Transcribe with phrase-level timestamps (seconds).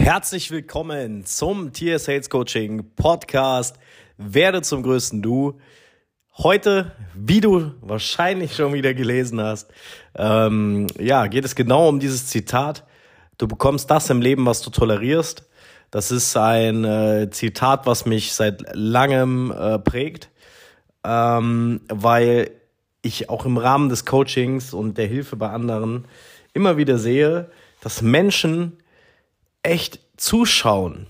[0.00, 3.76] Herzlich willkommen zum Tier Sales Coaching Podcast.
[4.16, 5.58] Werde zum größten Du.
[6.38, 9.72] Heute, wie du wahrscheinlich schon wieder gelesen hast,
[10.14, 12.84] ähm, ja, geht es genau um dieses Zitat.
[13.38, 15.48] Du bekommst das im Leben, was du tolerierst.
[15.90, 20.30] Das ist ein äh, Zitat, was mich seit langem äh, prägt,
[21.02, 22.52] ähm, weil
[23.02, 26.04] ich auch im Rahmen des Coachings und der Hilfe bei anderen
[26.54, 28.78] immer wieder sehe, dass Menschen
[29.62, 31.06] echt zuschauen.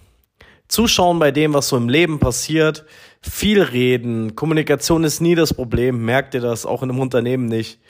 [0.69, 2.84] Zuschauen bei dem, was so im Leben passiert.
[3.20, 4.37] Viel reden.
[4.37, 6.05] Kommunikation ist nie das Problem.
[6.05, 7.80] Merkt ihr das auch in einem Unternehmen nicht?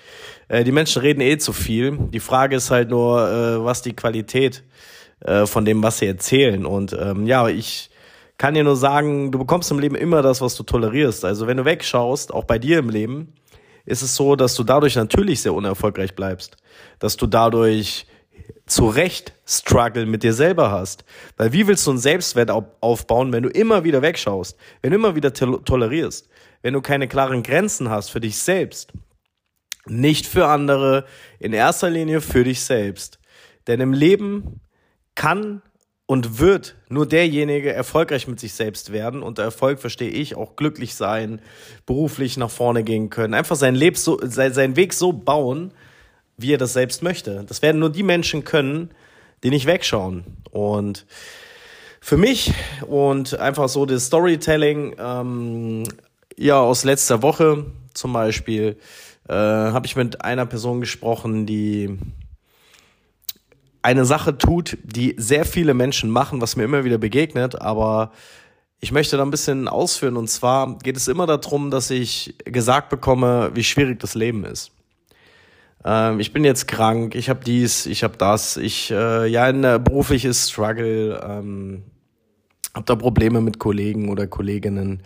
[0.48, 1.98] Äh, die Menschen reden eh zu viel.
[2.12, 4.62] Die Frage ist halt nur, äh, was die Qualität
[5.20, 6.64] äh, von dem, was sie erzählen.
[6.64, 7.90] Und ähm, ja, ich
[8.38, 11.24] kann dir nur sagen, du bekommst im Leben immer das, was du tolerierst.
[11.24, 13.32] Also wenn du wegschaust, auch bei dir im Leben,
[13.84, 16.56] ist es so, dass du dadurch natürlich sehr unerfolgreich bleibst.
[17.00, 18.06] Dass du dadurch
[18.68, 21.04] zu Recht Struggle mit dir selber hast.
[21.36, 25.16] Weil wie willst du einen Selbstwert aufbauen, wenn du immer wieder wegschaust, wenn du immer
[25.16, 26.28] wieder tolerierst,
[26.62, 28.92] wenn du keine klaren Grenzen hast für dich selbst,
[29.86, 31.06] nicht für andere,
[31.38, 33.18] in erster Linie für dich selbst.
[33.66, 34.60] Denn im Leben
[35.14, 35.62] kann
[36.06, 39.22] und wird nur derjenige erfolgreich mit sich selbst werden.
[39.22, 41.42] Und der Erfolg verstehe ich auch glücklich sein,
[41.84, 45.72] beruflich nach vorne gehen können, einfach sein, Leben so, sein Weg so bauen,
[46.38, 47.44] wie er das selbst möchte.
[47.46, 48.90] Das werden nur die Menschen können,
[49.42, 50.24] die nicht wegschauen.
[50.50, 51.04] Und
[52.00, 52.52] für mich
[52.86, 55.84] und einfach so das Storytelling, ähm,
[56.36, 58.78] ja, aus letzter Woche zum Beispiel,
[59.28, 61.98] äh, habe ich mit einer Person gesprochen, die
[63.82, 68.12] eine Sache tut, die sehr viele Menschen machen, was mir immer wieder begegnet, aber
[68.80, 70.16] ich möchte da ein bisschen ausführen.
[70.16, 74.70] Und zwar geht es immer darum, dass ich gesagt bekomme, wie schwierig das Leben ist
[75.88, 79.64] ähm, ich bin jetzt krank, ich habe dies, ich habe das, ich äh, ja ein
[79.64, 81.84] äh, berufliches Struggle, ähm,
[82.74, 85.02] habe da Probleme mit Kollegen oder Kolleginnen.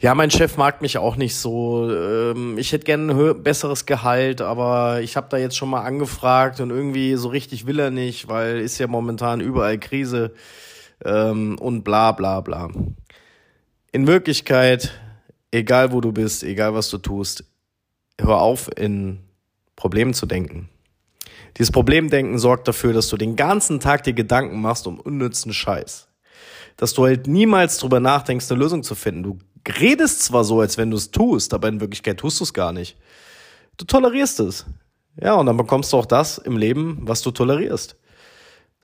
[0.00, 1.88] Ja, mein Chef mag mich auch nicht so.
[1.88, 6.58] Ähm, ich hätte gerne ein besseres Gehalt, aber ich habe da jetzt schon mal angefragt
[6.60, 10.32] und irgendwie so richtig will er nicht, weil ist ja momentan überall Krise
[11.04, 12.68] ähm, und bla bla bla.
[13.92, 14.92] In Wirklichkeit,
[15.52, 17.44] egal wo du bist, egal was du tust,
[18.18, 19.20] hör auf in
[19.80, 20.68] Problem zu denken.
[21.56, 26.06] Dieses Problemdenken sorgt dafür, dass du den ganzen Tag dir Gedanken machst um unnützen Scheiß.
[26.76, 29.22] Dass du halt niemals drüber nachdenkst, eine Lösung zu finden.
[29.22, 29.38] Du
[29.80, 32.72] redest zwar so, als wenn du es tust, aber in Wirklichkeit tust du es gar
[32.72, 32.98] nicht.
[33.78, 34.66] Du tolerierst es.
[35.18, 37.96] Ja, und dann bekommst du auch das im Leben, was du tolerierst.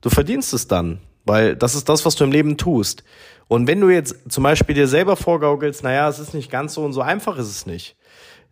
[0.01, 3.03] Du verdienst es dann, weil das ist das, was du im Leben tust.
[3.47, 6.83] Und wenn du jetzt zum Beispiel dir selber vorgaukelst, naja, es ist nicht ganz so
[6.83, 7.96] und so einfach ist es nicht.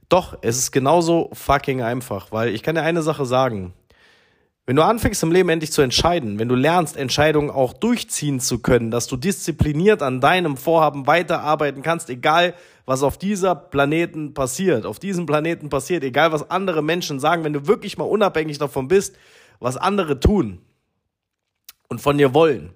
[0.09, 3.73] Doch, es ist genauso fucking einfach, weil ich kann dir eine Sache sagen.
[4.67, 8.59] Wenn du anfängst im Leben endlich zu entscheiden, wenn du lernst, Entscheidungen auch durchziehen zu
[8.59, 12.55] können, dass du diszipliniert an deinem Vorhaben weiterarbeiten kannst, egal
[12.85, 17.53] was auf dieser Planeten passiert, auf diesem Planeten passiert, egal was andere Menschen sagen, wenn
[17.53, 19.15] du wirklich mal unabhängig davon bist,
[19.59, 20.59] was andere tun
[21.87, 22.71] und von dir wollen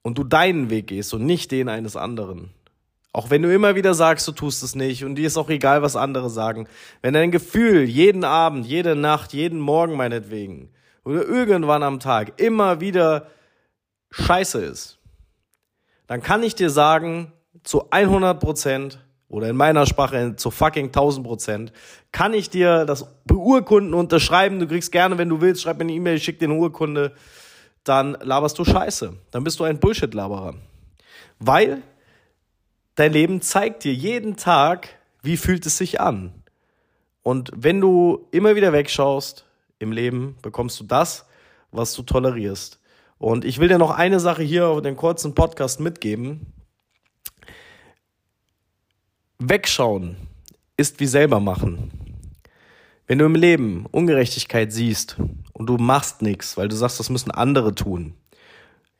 [0.00, 2.50] und du deinen Weg gehst und nicht den eines anderen,
[3.14, 5.82] auch wenn du immer wieder sagst, du tust es nicht und dir ist auch egal,
[5.82, 6.66] was andere sagen.
[7.00, 10.70] Wenn dein Gefühl jeden Abend, jede Nacht, jeden Morgen meinetwegen
[11.04, 13.28] oder irgendwann am Tag immer wieder
[14.10, 14.98] scheiße ist,
[16.08, 17.32] dann kann ich dir sagen,
[17.62, 18.98] zu 100 Prozent
[19.28, 21.72] oder in meiner Sprache zu fucking 1000 Prozent,
[22.10, 24.58] kann ich dir das beurkunden, unterschreiben.
[24.58, 27.12] Du kriegst gerne, wenn du willst, schreib mir eine E-Mail, schick dir eine Urkunde.
[27.84, 29.12] Dann laberst du Scheiße.
[29.30, 30.54] Dann bist du ein Bullshit-Laberer.
[31.38, 31.82] Weil
[32.94, 34.88] dein Leben zeigt dir jeden Tag,
[35.22, 36.32] wie fühlt es sich an.
[37.22, 39.44] Und wenn du immer wieder wegschaust
[39.78, 41.26] im Leben, bekommst du das,
[41.72, 42.78] was du tolerierst.
[43.18, 46.52] Und ich will dir noch eine Sache hier auf den kurzen Podcast mitgeben.
[49.38, 50.16] Wegschauen
[50.76, 51.90] ist wie selber machen.
[53.06, 55.16] Wenn du im Leben Ungerechtigkeit siehst
[55.52, 58.14] und du machst nichts, weil du sagst, das müssen andere tun,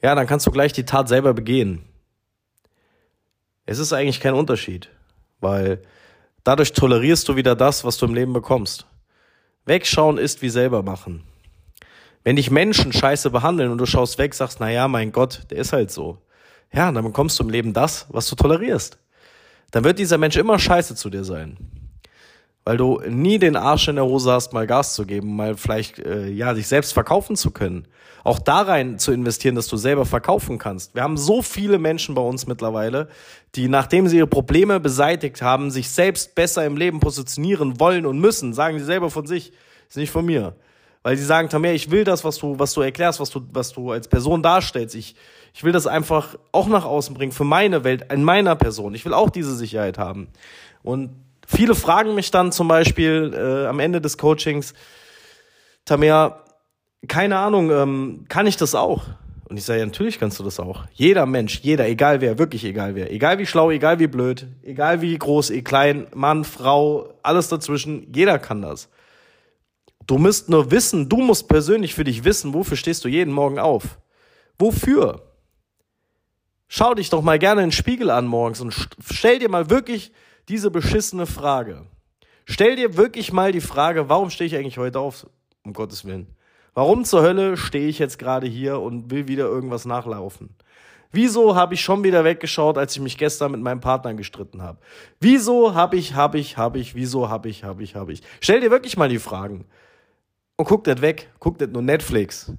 [0.03, 1.83] ja, dann kannst du gleich die Tat selber begehen.
[3.67, 4.91] Es ist eigentlich kein Unterschied,
[5.41, 5.83] weil
[6.43, 8.87] dadurch tolerierst du wieder das, was du im Leben bekommst.
[9.65, 11.25] Wegschauen ist wie selber machen.
[12.23, 15.59] Wenn dich Menschen scheiße behandeln und du schaust weg, sagst, na ja, mein Gott, der
[15.59, 16.19] ist halt so.
[16.73, 18.99] Ja, dann bekommst du im Leben das, was du tolerierst.
[19.71, 21.84] Dann wird dieser Mensch immer scheiße zu dir sein
[22.65, 25.99] weil du nie den Arsch in der Hose hast, mal Gas zu geben, mal vielleicht
[25.99, 27.87] äh, ja dich selbst verkaufen zu können.
[28.25, 30.95] Auch da rein zu investieren, dass du selber verkaufen kannst.
[30.95, 33.09] Wir haben so viele Menschen bei uns mittlerweile,
[33.55, 38.19] die nachdem sie ihre Probleme beseitigt haben, sich selbst besser im Leben positionieren wollen und
[38.19, 39.53] müssen, sagen sie selber von sich,
[39.89, 40.55] ist nicht von mir.
[41.03, 43.73] Weil sie sagen, Tamir, ich will das, was du, was du erklärst, was du, was
[43.73, 44.95] du als Person darstellst.
[44.95, 45.15] Ich,
[45.53, 48.95] ich will das einfach auch nach außen bringen für meine Welt, in meiner Person.
[48.95, 50.29] Ich will auch diese Sicherheit haben.
[50.83, 51.11] Und
[51.47, 54.75] viele fragen mich dann zum Beispiel äh, am Ende des Coachings,
[55.85, 56.41] Tamir,
[57.09, 59.03] keine Ahnung, ähm, kann ich das auch?
[59.49, 60.85] Und ich sage, ja, natürlich kannst du das auch.
[60.95, 65.03] Jeder Mensch, jeder, egal wer, wirklich egal wer, egal wie schlau, egal wie blöd, egal
[65.03, 68.89] wie groß, egal klein, Mann, Frau, alles dazwischen, jeder kann das.
[70.07, 73.59] Du musst nur wissen, du musst persönlich für dich wissen, wofür stehst du jeden Morgen
[73.59, 73.99] auf?
[74.59, 75.23] Wofür?
[76.69, 78.75] Schau dich doch mal gerne in den Spiegel an morgens und
[79.09, 80.13] stell dir mal wirklich
[80.49, 81.87] diese beschissene Frage.
[82.45, 85.27] Stell dir wirklich mal die Frage, warum stehe ich eigentlich heute auf?
[85.63, 86.27] Um Gottes Willen.
[86.75, 90.51] Warum zur Hölle stehe ich jetzt gerade hier und will wieder irgendwas nachlaufen?
[91.13, 94.79] Wieso habe ich schon wieder weggeschaut, als ich mich gestern mit meinem Partner gestritten habe?
[95.21, 98.21] Wieso habe ich, habe ich, habe ich, wieso habe ich, habe ich, habe ich?
[98.41, 99.65] Stell dir wirklich mal die Fragen.
[100.57, 102.53] Und guck nicht weg, guck nicht nur Netflix.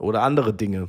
[0.00, 0.88] Oder andere Dinge.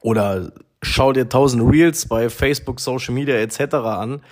[0.00, 0.52] Oder
[0.84, 3.74] schau dir tausend Reels bei Facebook, Social Media etc.
[3.74, 4.22] an,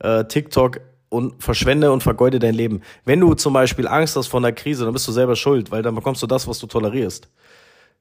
[0.00, 2.82] äh, TikTok und verschwende und vergeude dein Leben.
[3.04, 5.82] Wenn du zum Beispiel Angst hast vor einer Krise, dann bist du selber schuld, weil
[5.82, 7.28] dann bekommst du das, was du tolerierst.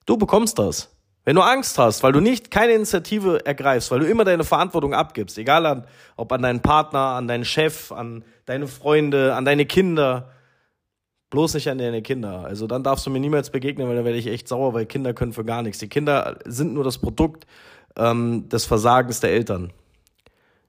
[0.06, 0.96] Du bekommst das.
[1.26, 4.94] Wenn du Angst hast, weil du nicht keine Initiative ergreifst, weil du immer deine Verantwortung
[4.94, 5.86] abgibst, egal an,
[6.16, 10.30] ob an deinen Partner, an deinen Chef, an deine Freunde, an deine Kinder,
[11.30, 12.44] Bloß nicht an deine Kinder.
[12.46, 15.14] Also dann darfst du mir niemals begegnen, weil da werde ich echt sauer, weil Kinder
[15.14, 15.78] können für gar nichts.
[15.78, 17.46] Die Kinder sind nur das Produkt
[18.00, 19.72] ähm, des Versagens der Eltern.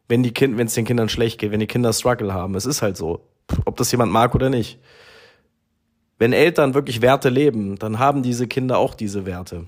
[0.09, 2.67] Wenn die Kind, wenn es den Kindern schlecht geht, wenn die Kinder Struggle haben, es
[2.67, 3.21] ist halt so.
[3.65, 4.79] Ob das jemand mag oder nicht.
[6.19, 9.65] Wenn Eltern wirklich Werte leben, dann haben diese Kinder auch diese Werte.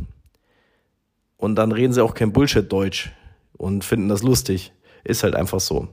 [1.37, 3.13] Und dann reden sie auch kein Bullshit-Deutsch
[3.57, 4.73] und finden das lustig.
[5.05, 5.89] Ist halt einfach so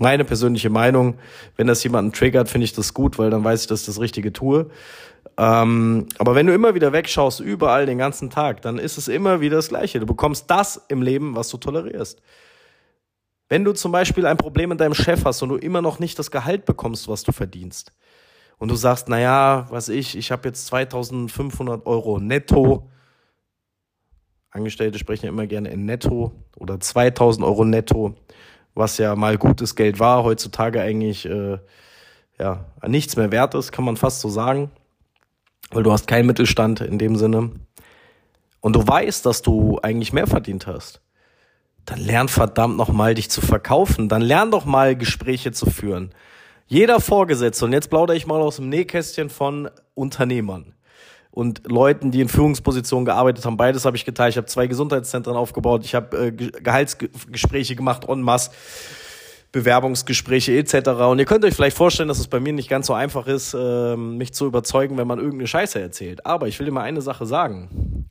[0.00, 1.18] meine persönliche Meinung.
[1.56, 4.00] Wenn das jemanden triggert, finde ich das gut, weil dann weiß ich, dass ich das
[4.00, 4.70] Richtige tue.
[5.40, 9.40] Ähm, aber wenn du immer wieder wegschaust, überall den ganzen Tag, dann ist es immer
[9.40, 9.98] wieder das Gleiche.
[9.98, 12.20] Du bekommst das im Leben, was du tolerierst.
[13.48, 16.18] Wenn du zum Beispiel ein Problem mit deinem Chef hast und du immer noch nicht
[16.18, 17.92] das Gehalt bekommst, was du verdienst,
[18.58, 22.90] und du sagst, naja, was ich, ich habe jetzt 2500 Euro netto,
[24.50, 28.14] Angestellte sprechen ja immer gerne in netto oder 2000 Euro netto
[28.74, 31.58] was ja mal gutes Geld war, heutzutage eigentlich äh,
[32.38, 34.70] ja, nichts mehr wert ist, kann man fast so sagen,
[35.70, 37.50] weil du hast keinen Mittelstand in dem Sinne.
[38.60, 41.00] Und du weißt, dass du eigentlich mehr verdient hast.
[41.86, 44.08] Dann lern verdammt nochmal dich zu verkaufen.
[44.08, 46.10] Dann lern doch mal Gespräche zu führen.
[46.66, 50.74] Jeder Vorgesetzte, und jetzt plaudere ich mal aus dem Nähkästchen von Unternehmern
[51.32, 53.56] und Leuten, die in Führungspositionen gearbeitet haben.
[53.56, 54.34] Beides habe ich geteilt.
[54.34, 55.84] Ich habe zwei Gesundheitszentren aufgebaut.
[55.84, 58.50] Ich habe äh, Gehaltsgespräche gemacht en masse.
[59.52, 60.88] Bewerbungsgespräche etc.
[61.10, 63.54] Und ihr könnt euch vielleicht vorstellen, dass es bei mir nicht ganz so einfach ist,
[63.54, 66.24] äh, mich zu überzeugen, wenn man irgendeine Scheiße erzählt.
[66.24, 68.08] Aber ich will dir mal eine Sache sagen.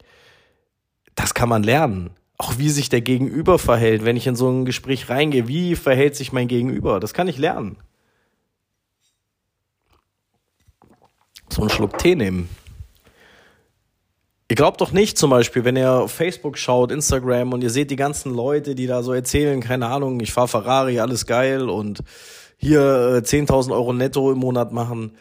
[1.16, 2.12] Das kann man lernen.
[2.38, 5.48] Auch wie sich der Gegenüber verhält, wenn ich in so ein Gespräch reingehe.
[5.48, 7.00] Wie verhält sich mein Gegenüber?
[7.00, 7.78] Das kann ich lernen.
[11.50, 12.50] So einen Schluck Tee nehmen.
[14.50, 17.92] Ihr glaubt doch nicht zum Beispiel, wenn ihr auf Facebook schaut, Instagram und ihr seht
[17.92, 22.00] die ganzen Leute, die da so erzählen, keine Ahnung, ich fahre Ferrari, alles geil und
[22.58, 25.12] hier äh, 10.000 Euro netto im Monat machen.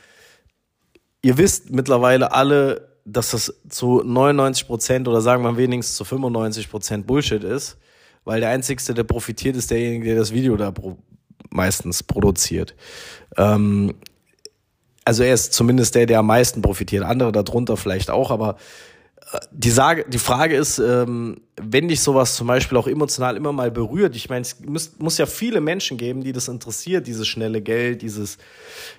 [1.21, 6.71] Ihr wisst mittlerweile alle, dass das zu 99 Prozent oder sagen wir wenigstens zu 95
[6.71, 7.77] Prozent Bullshit ist,
[8.25, 10.97] weil der Einzige, der profitiert, ist derjenige, der das Video da pro
[11.51, 12.75] meistens produziert.
[13.37, 13.95] Ähm,
[15.05, 17.05] also er ist zumindest der, der am meisten profitiert.
[17.05, 18.57] Andere darunter vielleicht auch, aber
[19.51, 23.71] die, Sage, die Frage ist, ähm, wenn dich sowas zum Beispiel auch emotional immer mal
[23.71, 27.61] berührt, ich meine, es muss, muss ja viele Menschen geben, die das interessiert, dieses schnelle
[27.61, 28.39] Geld, dieses,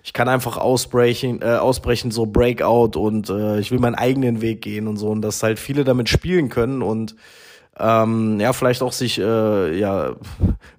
[0.03, 4.61] ich kann einfach ausbrechen, äh, ausbrechen, so Breakout und äh, ich will meinen eigenen Weg
[4.61, 7.15] gehen und so und dass halt viele damit spielen können und
[7.79, 10.15] ähm, ja, vielleicht auch sich äh, ja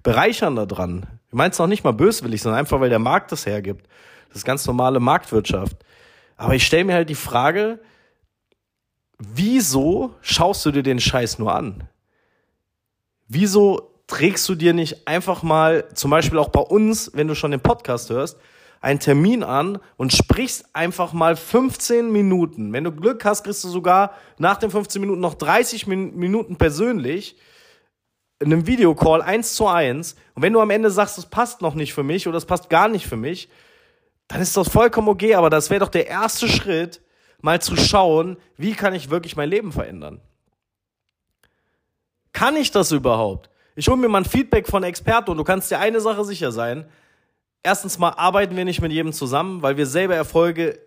[0.03, 1.07] bereichern daran.
[1.27, 3.87] Ich meine es noch nicht mal böswillig, sondern einfach, weil der Markt das hergibt.
[4.29, 5.77] Das ist ganz normale Marktwirtschaft.
[6.37, 7.79] Aber ich stelle mir halt die Frage,
[9.21, 11.87] wieso schaust du dir den Scheiß nur an?
[13.27, 17.51] Wieso trägst du dir nicht einfach mal, zum Beispiel auch bei uns, wenn du schon
[17.51, 18.37] den Podcast hörst,
[18.81, 22.73] einen Termin an und sprichst einfach mal 15 Minuten.
[22.73, 27.37] Wenn du Glück hast, kriegst du sogar nach den 15 Minuten noch 30 Minuten persönlich
[28.39, 30.15] in einem Videocall eins zu eins.
[30.33, 32.69] Und wenn du am Ende sagst, es passt noch nicht für mich oder es passt
[32.71, 33.49] gar nicht für mich,
[34.27, 37.01] dann ist das vollkommen okay, aber das wäre doch der erste Schritt,
[37.41, 40.21] mal zu schauen, wie kann ich wirklich mein Leben verändern?
[42.33, 43.49] Kann ich das überhaupt?
[43.75, 46.51] Ich hole mir mal ein Feedback von Experten und du kannst dir eine Sache sicher
[46.51, 46.85] sein.
[47.63, 50.79] Erstens mal arbeiten wir nicht mit jedem zusammen, weil wir selber Erfolge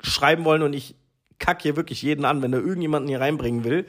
[0.00, 0.94] schreiben wollen und ich
[1.38, 3.86] kack hier wirklich jeden an, wenn er irgendjemanden hier reinbringen will,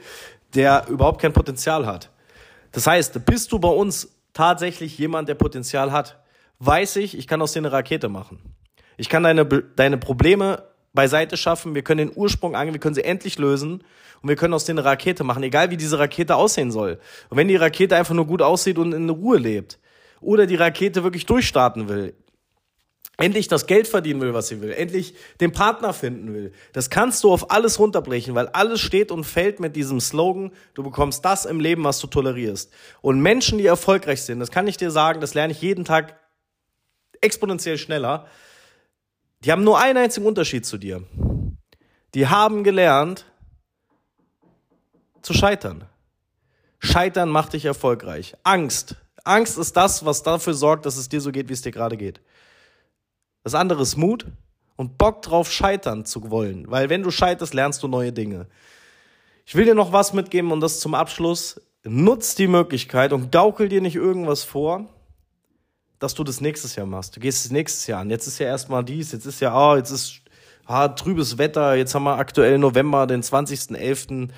[0.54, 2.10] der überhaupt kein Potenzial hat.
[2.72, 6.20] Das heißt, bist du bei uns tatsächlich jemand, der Potenzial hat,
[6.60, 8.40] weiß ich, ich kann aus dir eine Rakete machen.
[8.98, 10.64] Ich kann deine, deine Probleme
[11.00, 13.86] beiseite schaffen, wir können den Ursprung angehen, wir können sie endlich lösen
[14.22, 17.00] und wir können aus denen eine Rakete machen, egal wie diese Rakete aussehen soll.
[17.30, 19.80] Und wenn die Rakete einfach nur gut aussieht und in Ruhe lebt
[20.20, 22.16] oder die Rakete wirklich durchstarten will,
[23.16, 26.52] endlich das Geld verdienen will, was sie will, endlich den Partner finden will.
[26.74, 30.84] Das kannst du auf alles runterbrechen, weil alles steht und fällt mit diesem Slogan, du
[30.84, 32.74] bekommst das im Leben, was du tolerierst.
[33.00, 36.20] Und Menschen, die erfolgreich sind, das kann ich dir sagen, das lerne ich jeden Tag
[37.22, 38.28] exponentiell schneller,
[39.44, 41.04] die haben nur einen einzigen Unterschied zu dir.
[42.14, 43.26] Die haben gelernt
[45.22, 45.86] zu scheitern.
[46.80, 48.36] Scheitern macht dich erfolgreich.
[48.44, 48.96] Angst.
[49.24, 51.98] Angst ist das, was dafür sorgt, dass es dir so geht, wie es dir gerade
[51.98, 52.22] geht.
[53.44, 54.26] Das andere ist Mut
[54.76, 56.70] und Bock drauf, scheitern zu wollen.
[56.70, 58.48] Weil wenn du scheiterst, lernst du neue Dinge.
[59.46, 61.62] Ich will dir noch was mitgeben und das zum Abschluss.
[61.84, 64.86] Nutz die Möglichkeit und gaukel dir nicht irgendwas vor,
[66.00, 67.16] dass du das nächstes Jahr machst.
[67.16, 68.10] Du gehst das nächstes Jahr an.
[68.10, 70.22] Jetzt ist ja erstmal dies, jetzt ist ja, ah, oh, jetzt ist
[70.66, 74.30] ah, trübes Wetter, jetzt haben wir aktuell November, den 20.11.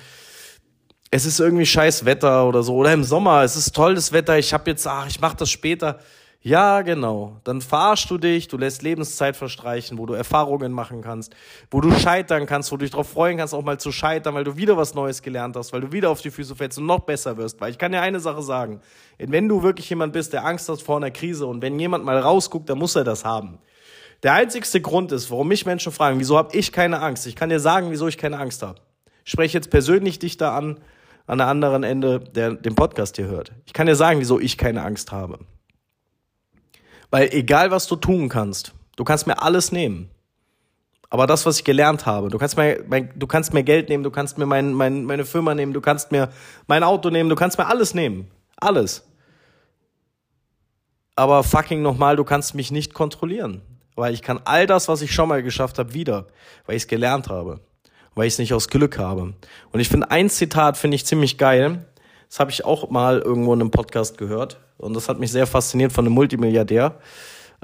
[1.10, 2.74] Es ist irgendwie scheiß Wetter oder so.
[2.74, 6.00] Oder im Sommer, es ist tolles Wetter, ich hab jetzt, ach, ich mach das später.
[6.44, 7.36] Ja, genau.
[7.44, 11.36] Dann fahrst du dich, du lässt Lebenszeit verstreichen, wo du Erfahrungen machen kannst,
[11.70, 14.42] wo du scheitern kannst, wo du dich darauf freuen kannst, auch mal zu scheitern, weil
[14.42, 17.00] du wieder was Neues gelernt hast, weil du wieder auf die Füße fällst und noch
[17.00, 17.60] besser wirst.
[17.60, 18.80] Weil ich kann dir eine Sache sagen.
[19.18, 22.18] Wenn du wirklich jemand bist, der Angst hat vor einer Krise und wenn jemand mal
[22.18, 23.58] rausguckt, dann muss er das haben.
[24.24, 27.24] Der einzigste Grund ist, warum mich Menschen fragen, wieso habe ich keine Angst?
[27.28, 28.80] Ich kann dir sagen, wieso ich keine Angst habe.
[29.24, 30.80] Ich spreche jetzt persönlich dich da an,
[31.26, 33.52] an der anderen Ende, der den Podcast hier hört.
[33.64, 35.38] Ich kann dir sagen, wieso ich keine Angst habe.
[37.12, 40.08] Weil egal, was du tun kannst, du kannst mir alles nehmen.
[41.10, 44.02] Aber das, was ich gelernt habe, du kannst mir, mein, du kannst mir Geld nehmen,
[44.02, 46.30] du kannst mir mein, mein, meine Firma nehmen, du kannst mir
[46.68, 48.30] mein Auto nehmen, du kannst mir alles nehmen.
[48.56, 49.06] Alles.
[51.14, 53.60] Aber fucking nochmal, du kannst mich nicht kontrollieren.
[53.94, 56.28] Weil ich kann all das, was ich schon mal geschafft habe, wieder.
[56.64, 57.60] Weil ich es gelernt habe.
[58.14, 59.34] Weil ich es nicht aus Glück habe.
[59.70, 61.84] Und ich finde, ein Zitat finde ich ziemlich geil.
[62.32, 64.58] Das habe ich auch mal irgendwo in einem Podcast gehört.
[64.78, 66.94] Und das hat mich sehr fasziniert von einem Multimilliardär.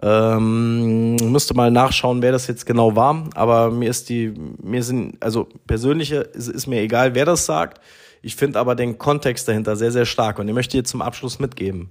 [0.02, 3.30] Ähm, müsste mal nachschauen, wer das jetzt genau war.
[3.34, 7.80] Aber mir ist die, mir sind, also persönliche ist, ist mir egal, wer das sagt.
[8.20, 10.38] Ich finde aber den Kontext dahinter sehr, sehr stark.
[10.38, 11.88] Und ich möchte dir zum Abschluss mitgeben.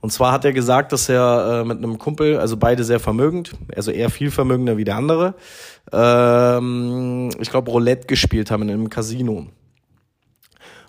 [0.00, 3.54] Und zwar hat er gesagt, dass er äh, mit einem Kumpel, also beide sehr vermögend,
[3.74, 5.34] also eher viel vermögender wie der andere,
[5.90, 9.48] ähm, ich glaube Roulette gespielt haben in einem Casino.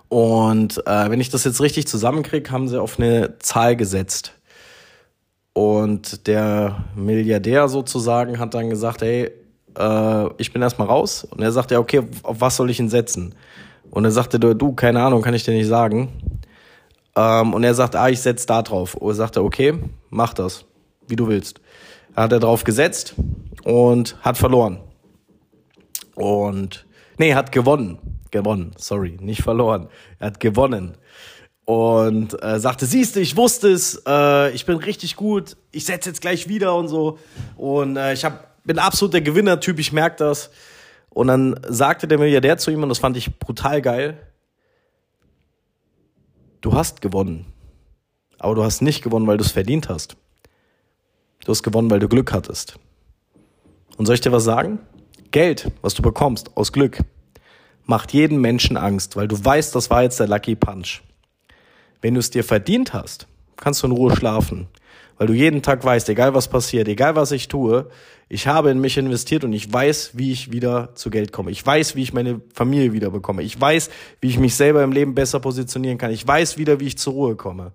[0.09, 4.33] Und äh, wenn ich das jetzt richtig zusammenkriege, haben sie auf eine Zahl gesetzt.
[5.53, 9.31] Und der Milliardär sozusagen hat dann gesagt, hey,
[9.77, 11.25] äh, ich bin erstmal raus.
[11.29, 13.35] Und er sagte, ja, okay, auf was soll ich ihn setzen?
[13.91, 16.09] Und er sagte, du, keine Ahnung, kann ich dir nicht sagen.
[17.15, 18.95] Ähm, und er sagt, ah, ich setz da drauf.
[18.95, 19.73] Und er sagte, okay,
[20.09, 20.65] mach das,
[21.07, 21.61] wie du willst.
[22.15, 23.15] Hat er drauf gesetzt
[23.63, 24.79] und hat verloren.
[26.15, 26.85] Und,
[27.17, 29.87] nee, hat gewonnen gewonnen, sorry, nicht verloren.
[30.19, 30.97] Er hat gewonnen.
[31.63, 36.09] Und äh, sagte, siehst du, ich wusste es, äh, ich bin richtig gut, ich setze
[36.09, 37.17] jetzt gleich wieder und so.
[37.55, 40.51] Und äh, ich hab, bin absolut der Gewinnertyp, ich merke das.
[41.09, 44.19] Und dann sagte der Milliardär zu ihm, und das fand ich brutal geil,
[46.61, 47.45] du hast gewonnen.
[48.37, 50.17] Aber du hast nicht gewonnen, weil du es verdient hast.
[51.45, 52.77] Du hast gewonnen, weil du Glück hattest.
[53.97, 54.79] Und soll ich dir was sagen?
[55.35, 56.99] Geld, was du bekommst aus Glück,
[57.83, 61.01] macht jedem Menschen Angst, weil du weißt, das war jetzt der Lucky Punch.
[62.01, 63.27] Wenn du es dir verdient hast,
[63.57, 64.67] kannst du in Ruhe schlafen,
[65.17, 67.89] weil du jeden Tag weißt, egal was passiert, egal was ich tue,
[68.29, 71.51] ich habe in mich investiert und ich weiß, wie ich wieder zu Geld komme.
[71.51, 73.43] Ich weiß, wie ich meine Familie wieder bekomme.
[73.43, 73.89] Ich weiß,
[74.21, 76.11] wie ich mich selber im Leben besser positionieren kann.
[76.11, 77.73] Ich weiß wieder, wie ich zur Ruhe komme.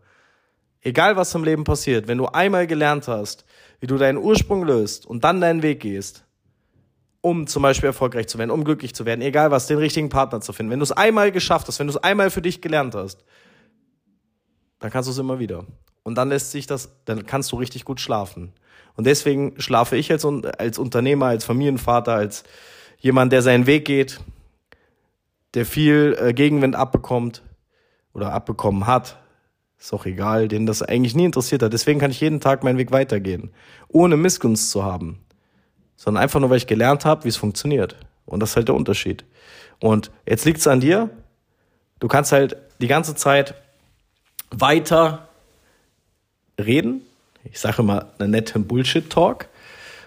[0.81, 3.45] Egal was im Leben passiert, wenn du einmal gelernt hast,
[3.81, 6.25] wie du deinen Ursprung löst und dann deinen Weg gehst,
[7.21, 10.41] um zum Beispiel erfolgreich zu werden, um glücklich zu werden, egal was, den richtigen Partner
[10.41, 10.73] zu finden.
[10.73, 13.25] Wenn du es einmal geschafft hast, wenn du es einmal für dich gelernt hast,
[14.79, 15.67] dann kannst du es immer wieder.
[16.03, 18.53] Und dann lässt sich das, dann kannst du richtig gut schlafen.
[18.97, 22.45] Und deswegen schlafe ich als, als Unternehmer, als Familienvater, als
[22.99, 24.21] jemand, der seinen Weg geht,
[25.55, 27.43] der viel äh, Gegenwind abbekommt
[28.15, 29.19] oder abbekommen hat,
[29.79, 31.73] ist auch egal, den das eigentlich nie interessiert hat.
[31.73, 33.51] Deswegen kann ich jeden Tag meinen Weg weitergehen,
[33.89, 35.19] ohne Missgunst zu haben
[36.01, 37.95] sondern einfach nur, weil ich gelernt habe, wie es funktioniert.
[38.25, 39.23] Und das ist halt der Unterschied.
[39.81, 41.11] Und jetzt liegt es an dir.
[41.99, 43.55] Du kannst halt die ganze Zeit
[44.51, 45.29] weiter
[46.59, 47.03] reden.
[47.45, 49.49] Ich sage immer einen netten Bullshit-Talk.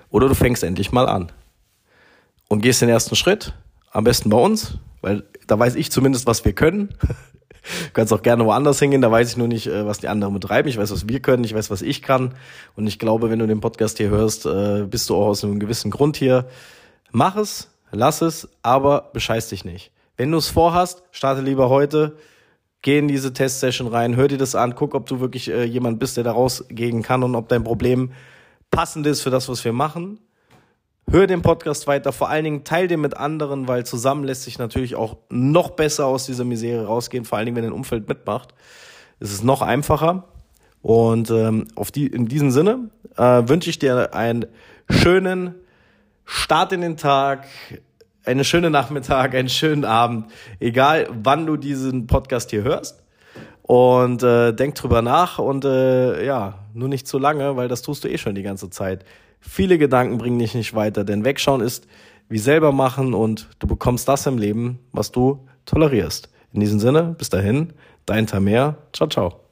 [0.09, 1.31] Oder du fängst endlich mal an.
[2.47, 3.53] und gehst den ersten Schritt.
[3.91, 6.89] Am besten bei uns, weil da weiß ich zumindest, was wir können.
[7.63, 10.33] Du kannst auch gerne woanders hingehen, da weiß ich nur nicht, äh, was die anderen
[10.33, 10.67] betreiben.
[10.67, 12.35] Ich weiß, was wir können, ich weiß, was ich kann.
[12.75, 15.59] Und ich glaube, wenn du den Podcast hier hörst, äh, bist du auch aus einem
[15.59, 16.47] gewissen Grund hier.
[17.11, 19.91] Mach es, lass es, aber bescheiß dich nicht.
[20.17, 22.17] Wenn du es vorhast, starte lieber heute,
[22.81, 25.99] geh in diese Testsession rein, hör dir das an, guck, ob du wirklich äh, jemand
[25.99, 28.11] bist, der da rausgehen kann und ob dein Problem
[28.71, 30.19] passend ist für das, was wir machen.
[31.13, 34.57] Hör den Podcast weiter, vor allen Dingen teil den mit anderen, weil zusammen lässt sich
[34.57, 38.55] natürlich auch noch besser aus dieser Misere rausgehen, vor allen Dingen, wenn dein Umfeld mitmacht.
[39.19, 40.23] Es ist noch einfacher.
[40.81, 44.47] Und ähm, auf die, in diesem Sinne äh, wünsche ich dir einen
[44.89, 45.53] schönen
[46.25, 47.45] Start in den Tag,
[48.25, 53.02] eine schöne Nachmittag, einen schönen Abend, egal wann du diesen Podcast hier hörst.
[53.63, 58.03] Und äh, denk drüber nach und äh, ja, nur nicht zu lange, weil das tust
[58.03, 59.05] du eh schon die ganze Zeit.
[59.39, 61.87] Viele Gedanken bringen dich nicht weiter, denn wegschauen ist
[62.29, 66.29] wie selber machen und du bekommst das im Leben, was du tolerierst.
[66.51, 67.73] In diesem Sinne, bis dahin,
[68.05, 68.77] dein Tamer.
[68.91, 69.42] Ciao, ciao.